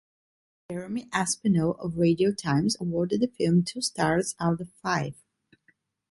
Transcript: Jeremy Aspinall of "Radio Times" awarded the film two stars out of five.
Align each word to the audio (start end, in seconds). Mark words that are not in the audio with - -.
Jeremy 0.71 1.07
Aspinall 1.13 1.73
of 1.75 1.99
"Radio 1.99 2.31
Times" 2.33 2.75
awarded 2.79 3.21
the 3.21 3.27
film 3.27 3.61
two 3.61 3.81
stars 3.83 4.33
out 4.39 4.59
of 4.59 4.69
five. 4.81 5.13